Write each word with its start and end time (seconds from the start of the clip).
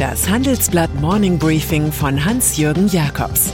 Das 0.00 0.30
Handelsblatt 0.30 0.94
Morning 0.94 1.38
Briefing 1.38 1.92
von 1.92 2.24
Hans-Jürgen 2.24 2.88
Jakobs 2.88 3.52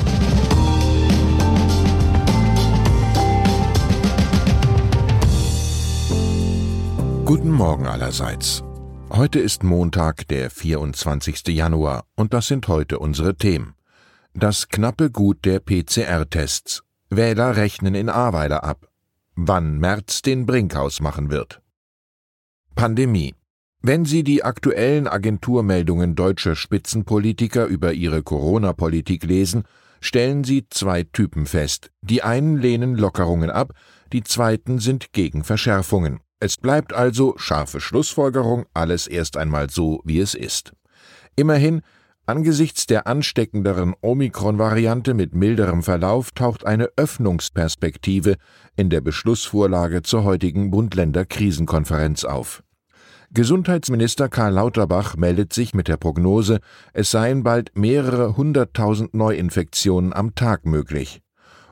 Guten 7.25 7.51
Morgen 7.51 7.89
allerseits. 7.89 8.63
Heute 9.11 9.41
ist 9.41 9.65
Montag, 9.65 10.29
der 10.29 10.51
24. 10.51 11.49
Januar, 11.49 12.05
und 12.15 12.33
das 12.33 12.47
sind 12.47 12.69
heute 12.69 13.01
unsere 13.01 13.35
Themen. 13.35 13.75
Das 14.33 14.69
knappe 14.69 15.11
Gut 15.11 15.45
der 15.45 15.59
PCR-Tests. 15.59 16.85
Wähler 17.11 17.57
rechnen 17.57 17.97
in 17.97 18.09
Ahrweiler 18.09 18.63
ab. 18.63 18.87
Wann 19.35 19.79
März 19.79 20.23
den 20.23 20.47
Brinkhaus 20.47 21.01
machen 21.01 21.29
wird. 21.29 21.61
Pandemie. 22.77 23.35
Wenn 23.89 24.05
Sie 24.05 24.25
die 24.25 24.43
aktuellen 24.43 25.07
Agenturmeldungen 25.07 26.17
deutscher 26.17 26.57
Spitzenpolitiker 26.57 27.67
über 27.67 27.93
ihre 27.93 28.25
Corona-Politik 28.25 29.23
lesen, 29.23 29.63
stellen 30.01 30.43
Sie 30.43 30.67
zwei 30.69 31.05
Typen 31.05 31.47
fest. 31.47 31.93
Die 32.03 32.25
einen 32.25 32.57
lehnen 32.57 32.97
Lockerungen 32.97 33.49
ab, 33.49 33.75
die 34.13 34.25
zweiten 34.25 34.81
sind 34.81 35.13
gegen 35.13 35.45
Verschärfungen. 35.45 36.19
Es 36.41 36.57
bleibt 36.57 36.95
also 36.95 37.35
scharfe 37.37 37.81
Schlussfolgerung, 37.81 38.67
alles 38.75 39.07
erst 39.07 39.37
einmal 39.37 39.71
so, 39.71 40.01
wie 40.05 40.19
es 40.19 40.35
ist. 40.35 40.73
Immerhin, 41.37 41.83
angesichts 42.27 42.87
der 42.87 43.07
ansteckenderen 43.07 43.95
Omikron-Variante 44.01 45.15
mit 45.15 45.33
milderem 45.33 45.85
Verlauf 45.85 46.33
taucht 46.33 46.67
eine 46.67 46.89
Öffnungsperspektive 46.97 48.35
in 48.75 48.91
der 48.91 49.01
Beschlussvorlage 49.01 50.03
zur 50.03 50.25
heutigen 50.25 50.73
Bund-Länder-Krisenkonferenz 50.73 52.25
auf. 52.25 52.65
Gesundheitsminister 53.33 54.29
Karl 54.29 54.55
Lauterbach 54.55 55.17
meldet 55.17 55.53
sich 55.53 55.75
mit 55.75 55.89
der 55.89 55.97
Prognose, 55.97 56.61
es 56.93 57.11
seien 57.11 57.43
bald 57.43 57.77
mehrere 57.77 58.37
hunderttausend 58.37 59.15
Neuinfektionen 59.15 60.13
am 60.13 60.35
Tag 60.35 60.65
möglich. 60.67 61.21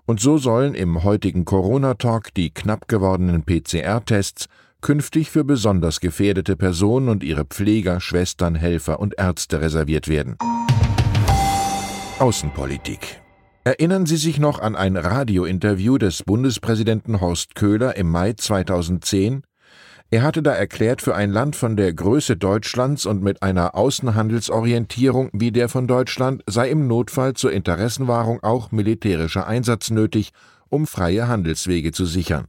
Und 0.07 0.21
so 0.21 0.37
sollen 0.37 0.75
im 0.75 1.05
heutigen 1.05 1.45
Corona-Talk 1.45 2.35
die 2.35 2.51
knapp 2.51 2.89
gewordenen 2.89 3.45
PCR-Tests 3.45 4.47
künftig 4.81 5.31
für 5.31 5.45
besonders 5.45 6.01
gefährdete 6.01 6.57
Personen 6.57 7.09
und 7.09 7.25
ihre 7.25 7.47
Pfleger, 7.47 8.01
Schwestern, 8.01 8.55
Helfer 8.55 9.01
und 9.01 9.15
Ärzte 9.19 9.63
reserviert 9.63 10.09
werden. 10.09 10.37
Außenpolitik 12.19 13.23
Erinnern 13.67 14.05
Sie 14.05 14.19
sich 14.19 14.39
noch 14.39 14.61
an 14.61 14.77
ein 14.77 14.99
Radiointerview 14.99 15.97
des 15.97 16.23
Bundespräsidenten 16.23 17.23
Horst 17.23 17.55
Köhler 17.55 17.97
im 17.97 18.11
Mai 18.11 18.35
2010? 18.35 19.43
Er 20.15 20.23
hatte 20.23 20.45
da 20.45 20.53
erklärt, 20.53 21.03
für 21.03 21.17
ein 21.17 21.33
Land 21.33 21.57
von 21.57 21.75
der 21.77 21.93
Größe 21.93 22.37
Deutschlands 22.37 23.05
und 23.05 23.21
mit 23.21 23.43
einer 23.43 23.75
Außenhandelsorientierung 23.75 25.29
wie 25.33 25.51
der 25.51 25.69
von 25.69 25.89
Deutschland 25.89 26.45
sei 26.47 26.71
im 26.71 26.87
Notfall 26.87 27.35
zur 27.35 27.51
Interessenwahrung 27.51 28.41
auch 28.41 28.71
militärischer 28.71 29.49
Einsatz 29.49 29.91
nötig, 29.91 30.31
um 30.69 30.87
freie 30.87 31.27
Handelswege 31.27 31.91
zu 31.91 32.07
sichern. 32.07 32.47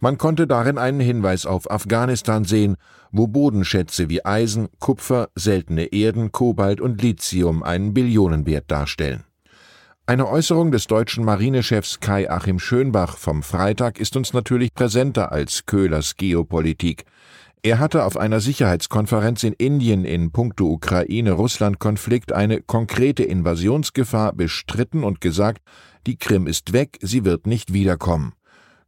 Man 0.00 0.18
konnte 0.18 0.48
darin 0.48 0.78
einen 0.78 0.98
Hinweis 0.98 1.46
auf 1.46 1.70
Afghanistan 1.70 2.44
sehen, 2.44 2.74
wo 3.12 3.28
Bodenschätze 3.28 4.08
wie 4.08 4.24
Eisen, 4.24 4.66
Kupfer, 4.80 5.28
seltene 5.36 5.92
Erden, 5.92 6.32
Kobalt 6.32 6.80
und 6.80 7.00
Lithium 7.00 7.62
einen 7.62 7.94
Billionenwert 7.94 8.68
darstellen. 8.68 9.22
Eine 10.08 10.28
Äußerung 10.28 10.70
des 10.70 10.86
deutschen 10.86 11.24
Marinechefs 11.24 11.98
Kai 11.98 12.30
Achim 12.30 12.60
Schönbach 12.60 13.16
vom 13.16 13.42
Freitag 13.42 13.98
ist 13.98 14.16
uns 14.16 14.32
natürlich 14.32 14.72
präsenter 14.72 15.32
als 15.32 15.66
Köhlers 15.66 16.14
Geopolitik. 16.16 17.06
Er 17.64 17.80
hatte 17.80 18.04
auf 18.04 18.16
einer 18.16 18.38
Sicherheitskonferenz 18.38 19.42
in 19.42 19.52
Indien 19.54 20.04
in 20.04 20.30
puncto 20.30 20.70
Ukraine-Russland-Konflikt 20.70 22.32
eine 22.32 22.62
konkrete 22.62 23.24
Invasionsgefahr 23.24 24.32
bestritten 24.32 25.02
und 25.02 25.20
gesagt, 25.20 25.60
die 26.06 26.16
Krim 26.16 26.46
ist 26.46 26.72
weg, 26.72 26.98
sie 27.02 27.24
wird 27.24 27.48
nicht 27.48 27.72
wiederkommen. 27.72 28.34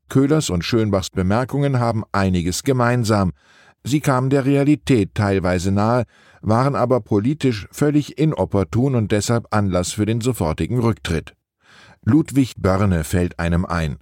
Köhlers 0.09 0.51
und 0.51 0.65
Schönbachs 0.65 1.11
Bemerkungen 1.11 1.81
haben 1.81 2.05
einiges 2.13 2.63
gemeinsam. 2.63 3.33
Sie 3.85 4.01
kamen 4.01 4.31
der 4.31 4.45
Realität 4.45 5.15
teilweise 5.15 5.73
nahe, 5.73 6.05
waren 6.41 6.75
aber 6.75 7.01
politisch 7.01 7.69
völlig 7.71 8.19
inopportun 8.19 8.95
und 8.95 9.13
deshalb 9.13 9.47
Anlass 9.51 9.93
für 9.93 10.07
den 10.07 10.21
sofortigen 10.21 10.79
Rücktritt. 10.79 11.35
Ludwig 12.05 12.55
Börne 12.59 13.05
fällt 13.05 13.39
einem 13.39 13.65
ein. 13.65 13.99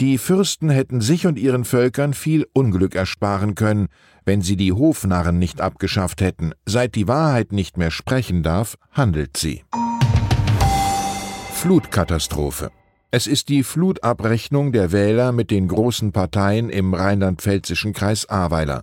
Die 0.00 0.18
Fürsten 0.18 0.70
hätten 0.70 1.00
sich 1.00 1.26
und 1.26 1.38
ihren 1.38 1.64
Völkern 1.64 2.14
viel 2.14 2.46
Unglück 2.52 2.96
ersparen 2.96 3.54
können, 3.54 3.86
wenn 4.24 4.42
sie 4.42 4.56
die 4.56 4.72
Hofnarren 4.72 5.38
nicht 5.38 5.60
abgeschafft 5.60 6.20
hätten. 6.20 6.52
Seit 6.66 6.96
die 6.96 7.06
Wahrheit 7.06 7.52
nicht 7.52 7.76
mehr 7.76 7.92
sprechen 7.92 8.42
darf, 8.42 8.76
handelt 8.90 9.36
sie. 9.36 9.62
Flutkatastrophe. 11.52 12.72
Es 13.12 13.28
ist 13.28 13.48
die 13.48 13.62
Flutabrechnung 13.62 14.72
der 14.72 14.90
Wähler 14.90 15.30
mit 15.30 15.52
den 15.52 15.68
großen 15.68 16.10
Parteien 16.10 16.68
im 16.68 16.94
rheinland-pfälzischen 16.94 17.92
Kreis 17.92 18.28
Ahrweiler. 18.28 18.82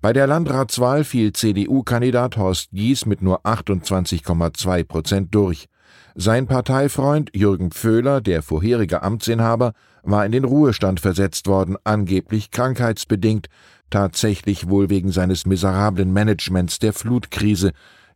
Bei 0.00 0.12
der 0.12 0.28
Landratswahl 0.28 1.02
fiel 1.02 1.32
CDU-Kandidat 1.32 2.36
Horst 2.36 2.70
Gies 2.70 3.04
mit 3.04 3.20
nur 3.20 3.44
28,2 3.44 4.84
Prozent 4.84 5.34
durch. 5.34 5.66
Sein 6.14 6.46
Parteifreund 6.46 7.30
Jürgen 7.34 7.72
Pföhler, 7.72 8.20
der 8.20 8.42
vorherige 8.42 9.02
Amtsinhaber, 9.02 9.72
war 10.04 10.24
in 10.24 10.30
den 10.30 10.44
Ruhestand 10.44 11.00
versetzt 11.00 11.48
worden, 11.48 11.76
angeblich 11.82 12.52
krankheitsbedingt, 12.52 13.48
tatsächlich 13.90 14.68
wohl 14.68 14.88
wegen 14.88 15.10
seines 15.10 15.46
miserablen 15.46 16.12
Managements 16.12 16.78
der 16.78 16.92
Flutkrise, 16.92 17.72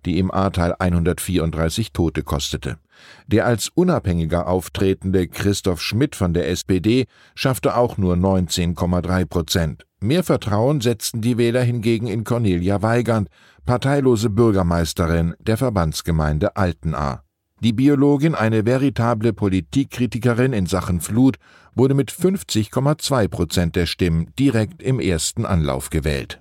die 0.07 0.19
im 0.19 0.31
Ahrtal 0.31 0.75
134 0.79 1.93
Tote 1.93 2.23
kostete. 2.23 2.79
Der 3.27 3.47
als 3.47 3.69
unabhängiger 3.69 4.47
auftretende 4.47 5.29
Christoph 5.29 5.81
Schmidt 5.81 6.17
von 6.17 6.35
der 6.35 6.49
SPD 6.49 7.07
schaffte 7.35 7.77
auch 7.77 7.99
nur 7.99 8.15
19,3 8.15 9.25
Prozent. 9.27 9.87
Mehr 10.01 10.25
Vertrauen 10.25 10.81
setzten 10.81 11.21
die 11.21 11.39
Wähler 11.39 11.62
hingegen 11.62 12.09
in 12.09 12.25
Cornelia 12.25 12.83
Weigand, 12.83 13.29
parteilose 13.65 14.31
Bürgermeisterin 14.31 15.35
der 15.39 15.57
Verbandsgemeinde 15.57 16.57
Altenahr. 16.57 17.25
Die 17.61 17.73
Biologin, 17.73 18.35
eine 18.35 18.67
veritable 18.67 19.33
Politikkritikerin 19.33 20.53
in 20.53 20.67
Sachen 20.67 21.01
Flut, 21.01 21.37
wurde 21.77 21.95
mit 21.95 22.11
50,2 22.11 23.29
Prozent 23.29 23.77
der 23.77 23.87
Stimmen 23.87 24.33
direkt 24.37 24.83
im 24.83 24.99
ersten 24.99 25.47
Anlauf 25.47 25.89
gewählt. 25.91 26.41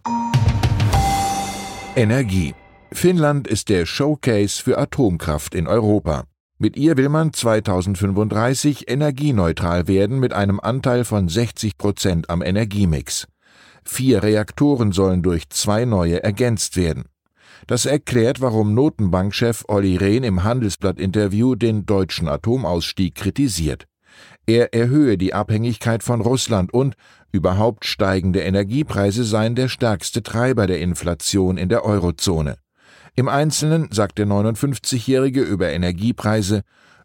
Energie. 1.95 2.55
Finnland 2.93 3.47
ist 3.47 3.69
der 3.69 3.85
Showcase 3.85 4.61
für 4.61 4.77
Atomkraft 4.77 5.55
in 5.55 5.65
Europa. 5.65 6.25
Mit 6.59 6.75
ihr 6.75 6.97
will 6.97 7.09
man 7.09 7.33
2035 7.33 8.89
energieneutral 8.89 9.87
werden 9.87 10.19
mit 10.19 10.33
einem 10.33 10.59
Anteil 10.59 11.05
von 11.05 11.29
60 11.29 11.77
Prozent 11.77 12.29
am 12.29 12.41
Energiemix. 12.41 13.27
Vier 13.83 14.21
Reaktoren 14.21 14.91
sollen 14.91 15.23
durch 15.23 15.49
zwei 15.49 15.85
neue 15.85 16.21
ergänzt 16.21 16.77
werden. 16.77 17.05
Das 17.65 17.85
erklärt, 17.85 18.41
warum 18.41 18.73
Notenbankchef 18.73 19.63
Olli 19.67 19.95
Rehn 19.95 20.23
im 20.23 20.43
Handelsblatt-Interview 20.43 21.55
den 21.55 21.85
deutschen 21.85 22.27
Atomausstieg 22.27 23.15
kritisiert. 23.15 23.87
Er 24.45 24.73
erhöhe 24.73 25.17
die 25.17 25.33
Abhängigkeit 25.33 26.03
von 26.03 26.21
Russland 26.21 26.73
und 26.73 26.95
überhaupt 27.31 27.85
steigende 27.85 28.41
Energiepreise 28.41 29.23
seien 29.23 29.55
der 29.55 29.69
stärkste 29.69 30.21
Treiber 30.21 30.67
der 30.67 30.81
Inflation 30.81 31.57
in 31.57 31.69
der 31.69 31.85
Eurozone. 31.85 32.57
Im 33.15 33.27
Einzelnen 33.27 33.89
sagt 33.91 34.17
der 34.19 34.27
59-Jährige 34.27 35.41
über 35.41 35.69
Energiepreise, 35.69 36.63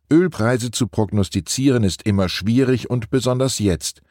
Ölpreise 0.08 0.70
zu 0.70 0.86
prognostizieren 0.86 1.82
ist 1.82 2.04
immer 2.04 2.28
schwierig 2.28 2.88
und 2.88 3.10
besonders 3.10 3.58
jetzt. 3.58 4.02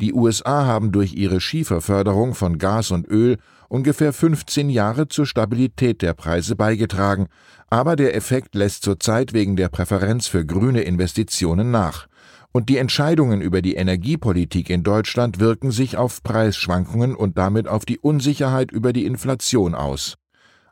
Die 0.00 0.14
USA 0.14 0.64
haben 0.64 0.92
durch 0.92 1.12
ihre 1.12 1.42
Schieferförderung 1.42 2.34
von 2.34 2.56
Gas 2.56 2.90
und 2.90 3.06
Öl 3.06 3.36
ungefähr 3.68 4.14
15 4.14 4.70
Jahre 4.70 5.08
zur 5.08 5.26
Stabilität 5.26 6.00
der 6.00 6.14
Preise 6.14 6.56
beigetragen, 6.56 7.26
aber 7.68 7.96
der 7.96 8.16
Effekt 8.16 8.54
lässt 8.54 8.82
zurzeit 8.82 9.34
wegen 9.34 9.56
der 9.56 9.68
Präferenz 9.68 10.26
für 10.26 10.46
grüne 10.46 10.82
Investitionen 10.82 11.70
nach. 11.70 12.06
Und 12.52 12.70
die 12.70 12.78
Entscheidungen 12.78 13.42
über 13.42 13.60
die 13.60 13.74
Energiepolitik 13.74 14.70
in 14.70 14.82
Deutschland 14.82 15.38
wirken 15.38 15.70
sich 15.70 15.98
auf 15.98 16.22
Preisschwankungen 16.22 17.14
und 17.14 17.36
damit 17.36 17.68
auf 17.68 17.84
die 17.84 17.98
Unsicherheit 17.98 18.70
über 18.70 18.92
die 18.94 19.04
Inflation 19.04 19.74
aus. 19.74 20.16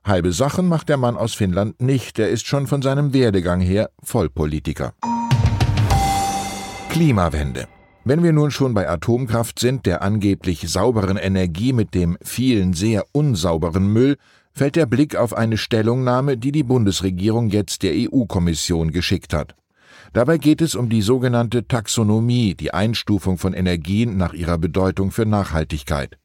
Halbe 0.04 0.32
Sachen 0.32 0.66
macht 0.66 0.88
der 0.88 0.96
Mann 0.96 1.16
aus 1.16 1.34
Finnland 1.34 1.80
nicht, 1.80 2.18
er 2.18 2.30
ist 2.30 2.46
schon 2.46 2.66
von 2.66 2.80
seinem 2.80 3.12
Werdegang 3.12 3.60
her 3.60 3.90
Vollpolitiker. 4.02 4.94
Klimawende. 6.88 7.68
Wenn 8.04 8.22
wir 8.22 8.32
nun 8.32 8.50
schon 8.50 8.72
bei 8.72 8.88
Atomkraft 8.88 9.58
sind, 9.58 9.84
der 9.84 10.00
angeblich 10.00 10.68
sauberen 10.70 11.18
Energie 11.18 11.74
mit 11.74 11.94
dem 11.94 12.16
vielen 12.22 12.72
sehr 12.72 13.04
unsauberen 13.12 13.92
Müll, 13.92 14.16
fällt 14.52 14.76
der 14.76 14.86
Blick 14.86 15.16
auf 15.16 15.34
eine 15.34 15.58
Stellungnahme, 15.58 16.38
die 16.38 16.50
die 16.50 16.62
Bundesregierung 16.62 17.50
jetzt 17.50 17.82
der 17.82 17.92
EU-Kommission 17.94 18.92
geschickt 18.92 19.34
hat. 19.34 19.54
Dabei 20.12 20.38
geht 20.38 20.62
es 20.62 20.74
um 20.74 20.88
die 20.88 21.02
sogenannte 21.02 21.68
Taxonomie, 21.68 22.54
die 22.54 22.72
Einstufung 22.74 23.38
von 23.38 23.52
Energien 23.52 24.16
nach 24.16 24.32
ihrer 24.32 24.58
Bedeutung 24.58 25.12
für 25.12 25.26
Nachhaltigkeit. 25.26 26.19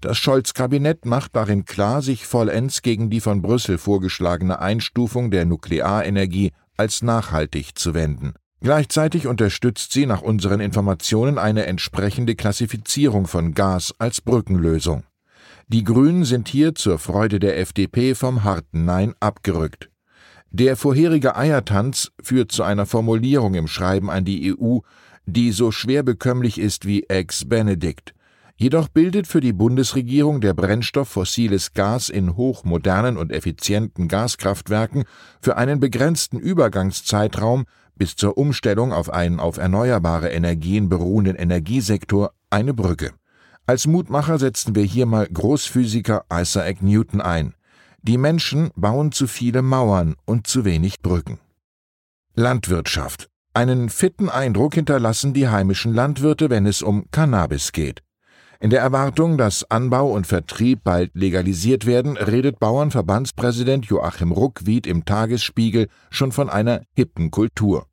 Das 0.00 0.16
Scholz-Kabinett 0.16 1.04
macht 1.04 1.36
darin 1.36 1.66
klar, 1.66 2.00
sich 2.00 2.26
vollends 2.26 2.80
gegen 2.80 3.10
die 3.10 3.20
von 3.20 3.42
Brüssel 3.42 3.76
vorgeschlagene 3.76 4.58
Einstufung 4.58 5.30
der 5.30 5.44
Nuklearenergie 5.44 6.52
als 6.78 7.02
nachhaltig 7.02 7.78
zu 7.78 7.92
wenden. 7.92 8.32
Gleichzeitig 8.62 9.26
unterstützt 9.26 9.92
sie 9.92 10.06
nach 10.06 10.22
unseren 10.22 10.60
Informationen 10.60 11.36
eine 11.36 11.66
entsprechende 11.66 12.34
Klassifizierung 12.34 13.26
von 13.26 13.52
Gas 13.52 13.94
als 13.98 14.22
Brückenlösung. 14.22 15.04
Die 15.68 15.84
Grünen 15.84 16.24
sind 16.24 16.48
hier 16.48 16.74
zur 16.74 16.98
Freude 16.98 17.38
der 17.38 17.58
FDP 17.58 18.14
vom 18.14 18.42
harten 18.42 18.86
Nein 18.86 19.14
abgerückt. 19.20 19.90
Der 20.50 20.76
vorherige 20.76 21.36
Eiertanz 21.36 22.10
führt 22.22 22.52
zu 22.52 22.62
einer 22.62 22.86
Formulierung 22.86 23.54
im 23.54 23.68
Schreiben 23.68 24.10
an 24.10 24.24
die 24.24 24.54
EU, 24.54 24.78
die 25.26 25.52
so 25.52 25.70
schwer 25.70 26.02
bekömmlich 26.02 26.58
ist 26.58 26.86
wie 26.86 27.04
ex 27.04 27.46
Benedict. 27.48 28.14
Jedoch 28.60 28.88
bildet 28.88 29.26
für 29.26 29.40
die 29.40 29.54
Bundesregierung 29.54 30.42
der 30.42 30.52
Brennstoff 30.52 31.08
fossiles 31.08 31.72
Gas 31.72 32.10
in 32.10 32.36
hochmodernen 32.36 33.16
und 33.16 33.32
effizienten 33.32 34.06
Gaskraftwerken 34.06 35.04
für 35.40 35.56
einen 35.56 35.80
begrenzten 35.80 36.38
Übergangszeitraum 36.38 37.64
bis 37.94 38.16
zur 38.16 38.36
Umstellung 38.36 38.92
auf 38.92 39.08
einen 39.08 39.40
auf 39.40 39.56
erneuerbare 39.56 40.28
Energien 40.28 40.90
beruhenden 40.90 41.36
Energiesektor 41.36 42.34
eine 42.50 42.74
Brücke. 42.74 43.12
Als 43.64 43.86
Mutmacher 43.86 44.38
setzen 44.38 44.74
wir 44.74 44.84
hier 44.84 45.06
mal 45.06 45.26
Großphysiker 45.26 46.26
Isaac 46.30 46.82
Newton 46.82 47.22
ein. 47.22 47.54
Die 48.02 48.18
Menschen 48.18 48.72
bauen 48.76 49.10
zu 49.10 49.26
viele 49.26 49.62
Mauern 49.62 50.16
und 50.26 50.46
zu 50.46 50.66
wenig 50.66 51.00
Brücken. 51.00 51.38
Landwirtschaft. 52.34 53.30
Einen 53.54 53.88
fitten 53.88 54.28
Eindruck 54.28 54.74
hinterlassen 54.74 55.32
die 55.32 55.48
heimischen 55.48 55.94
Landwirte, 55.94 56.50
wenn 56.50 56.66
es 56.66 56.82
um 56.82 57.06
Cannabis 57.10 57.72
geht. 57.72 58.02
In 58.62 58.68
der 58.68 58.82
Erwartung, 58.82 59.38
dass 59.38 59.70
Anbau 59.70 60.10
und 60.12 60.26
Vertrieb 60.26 60.84
bald 60.84 61.12
legalisiert 61.14 61.86
werden, 61.86 62.18
redet 62.18 62.58
Bauernverbandspräsident 62.58 63.86
Joachim 63.86 64.32
Ruckwied 64.32 64.86
im 64.86 65.06
Tagesspiegel 65.06 65.88
schon 66.10 66.30
von 66.30 66.50
einer 66.50 66.82
hippen 66.92 67.30
Kultur. 67.30 67.86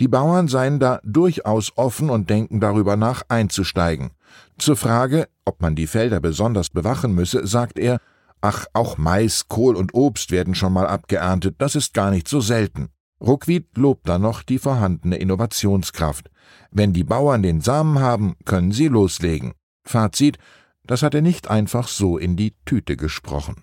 Die 0.00 0.08
Bauern 0.08 0.48
seien 0.48 0.80
da 0.80 1.00
durchaus 1.04 1.76
offen 1.76 2.08
und 2.08 2.30
denken 2.30 2.60
darüber 2.60 2.96
nach, 2.96 3.24
einzusteigen. 3.28 4.12
Zur 4.56 4.76
Frage, 4.76 5.28
ob 5.44 5.60
man 5.60 5.76
die 5.76 5.86
Felder 5.86 6.20
besonders 6.20 6.70
bewachen 6.70 7.14
müsse, 7.14 7.46
sagt 7.46 7.78
er, 7.78 7.98
ach, 8.40 8.64
auch 8.72 8.96
Mais, 8.96 9.48
Kohl 9.48 9.76
und 9.76 9.92
Obst 9.92 10.30
werden 10.30 10.54
schon 10.54 10.72
mal 10.72 10.86
abgeerntet, 10.86 11.56
das 11.58 11.74
ist 11.74 11.92
gar 11.92 12.10
nicht 12.10 12.26
so 12.26 12.40
selten. 12.40 12.88
Ruckwied 13.20 13.76
lobt 13.76 14.08
dann 14.08 14.22
noch 14.22 14.42
die 14.42 14.58
vorhandene 14.58 15.16
Innovationskraft. 15.16 16.30
Wenn 16.70 16.94
die 16.94 17.04
Bauern 17.04 17.42
den 17.42 17.60
Samen 17.60 17.98
haben, 17.98 18.34
können 18.46 18.72
sie 18.72 18.88
loslegen. 18.88 19.52
Fazit, 19.88 20.38
das 20.84 21.02
hat 21.02 21.14
er 21.14 21.22
nicht 21.22 21.48
einfach 21.48 21.88
so 21.88 22.18
in 22.18 22.36
die 22.36 22.54
Tüte 22.64 22.96
gesprochen. 22.96 23.62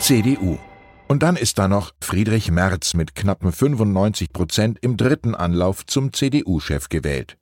CDU. 0.00 0.58
Und 1.08 1.22
dann 1.22 1.36
ist 1.36 1.58
da 1.58 1.68
noch 1.68 1.92
Friedrich 2.00 2.50
Merz 2.50 2.94
mit 2.94 3.14
knappen 3.14 3.52
95 3.52 4.32
Prozent 4.32 4.78
im 4.80 4.96
dritten 4.96 5.34
Anlauf 5.34 5.84
zum 5.86 6.12
CDU-Chef 6.12 6.88
gewählt. 6.88 7.36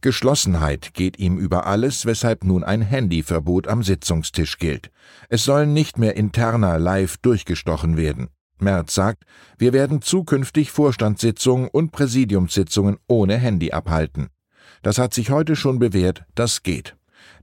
Geschlossenheit 0.00 0.94
geht 0.94 1.18
ihm 1.18 1.38
über 1.38 1.66
alles, 1.66 2.06
weshalb 2.06 2.44
nun 2.44 2.64
ein 2.64 2.82
Handyverbot 2.82 3.66
am 3.68 3.82
Sitzungstisch 3.82 4.58
gilt. 4.58 4.90
Es 5.28 5.44
sollen 5.44 5.72
nicht 5.72 5.98
mehr 5.98 6.16
interner 6.16 6.78
live 6.78 7.16
durchgestochen 7.18 7.96
werden. 7.96 8.28
Merz 8.58 8.94
sagt, 8.94 9.24
wir 9.58 9.72
werden 9.72 10.00
zukünftig 10.00 10.70
Vorstandssitzungen 10.70 11.68
und 11.68 11.92
Präsidiumssitzungen 11.92 12.98
ohne 13.06 13.36
Handy 13.36 13.72
abhalten. 13.72 14.28
Das 14.86 14.98
hat 14.98 15.12
sich 15.12 15.30
heute 15.30 15.56
schon 15.56 15.80
bewährt, 15.80 16.22
das 16.36 16.62
geht. 16.62 16.94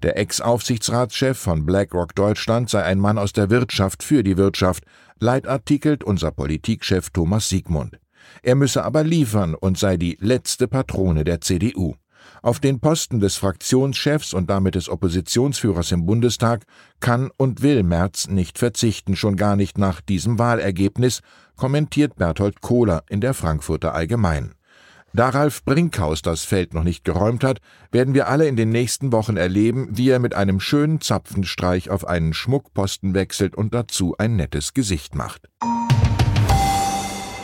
Der 0.01 0.18
Ex-Aufsichtsratschef 0.18 1.38
von 1.38 1.66
BlackRock 1.66 2.16
Deutschland 2.16 2.69
sei 2.69 2.84
ein 2.84 3.00
Mann 3.00 3.18
aus 3.18 3.34
der 3.34 3.50
Wirtschaft 3.50 4.01
für 4.01 4.24
die 4.24 4.38
Wirtschaft, 4.38 4.86
leitartikelt 5.19 6.06
unser 6.06 6.31
Politikchef 6.31 7.10
Thomas 7.10 7.50
Siegmund. 7.50 8.00
Er 8.44 8.56
müsse 8.56 8.86
aber 8.86 9.04
liefern 9.04 9.56
und 9.56 9.78
sei 9.78 9.98
die 9.98 10.18
letzte 10.22 10.69
Patrone 10.69 11.25
der 11.25 11.42
CDU. 11.42 11.95
Auf 12.42 12.62
den 12.62 12.80
Posten 12.80 13.19
des 13.19 13.36
Fraktionschefs 13.36 14.34
und 14.34 14.50
damit 14.50 14.75
des 14.75 14.88
Oppositionsführers 14.88 15.92
im 15.92 16.06
Bundestag 16.06 16.63
kann 17.01 17.30
und 17.36 17.62
will 17.62 17.84
Merz 17.84 18.30
nicht 18.30 18.57
verzichten, 18.57 19.18
schon 19.18 19.36
gar 19.36 19.57
nicht 19.57 19.78
nach 19.78 20.00
diesem 20.00 20.40
Wahlergebnis, 20.40 21.19
kommentiert 21.57 22.16
Berthold 22.16 22.62
Kohler 22.62 23.04
in 23.10 23.19
der 23.19 23.34
Frankfurter 23.34 23.94
Allgemein. 23.94 24.54
Da 25.15 25.30
Ralf 25.30 25.63
Brinkhaus 25.63 26.24
das 26.24 26.44
Feld 26.44 26.74
noch 26.74 26.83
nicht 26.83 27.06
geräumt 27.06 27.44
hat, 27.44 27.60
werden 27.92 28.15
wir 28.15 28.27
alle 28.27 28.48
in 28.48 28.56
den 28.56 28.69
nächsten 28.69 29.12
Wochen 29.12 29.38
erleben, 29.38 29.89
wie 29.92 30.10
er 30.10 30.18
mit 30.18 30.33
einem 30.33 30.60
schönen 30.60 31.01
Zapfenstreich 31.01 31.92
auf 31.92 32.07
einen 32.07 32.33
Schmuckposten 32.33 33.13
wechselt 33.13 33.56
und 33.56 33.75
dazu 33.75 34.15
ein 34.18 34.36
nettes 34.36 34.74
Gesicht 34.74 35.13
macht. 35.13 35.48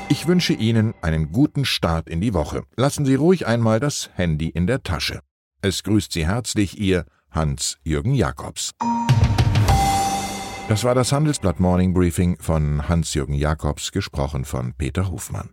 Ich 0.10 0.26
wünsche 0.26 0.54
Ihnen 0.54 0.96
einen 1.04 1.32
guten 1.32 1.64
Start 1.64 2.10
in 2.10 2.22
die 2.22 2.34
Woche. 2.34 2.64
Lassen 2.76 3.06
Sie 3.06 3.14
ruhig 3.14 3.46
einmal 3.46 3.80
das 3.80 4.10
Handy 4.16 4.50
in 4.50 4.66
der 4.66 4.82
Tasche. 4.82 5.20
Es 5.62 5.84
grüßt 5.84 6.12
Sie 6.12 6.26
herzlich 6.26 6.80
Ihr 6.80 7.06
Hans-Jürgen 7.30 8.16
Jakobs. 8.16 8.72
Das 10.68 10.84
war 10.84 10.96
das 10.96 11.12
Handelsblatt 11.12 11.60
Morning 11.60 11.94
Briefing 11.94 12.38
von 12.40 12.90
Hans-Jürgen 12.90 13.36
Jakobs, 13.36 13.92
gesprochen 13.92 14.44
von 14.44 14.74
Peter 14.74 15.12
Hofmann. 15.12 15.50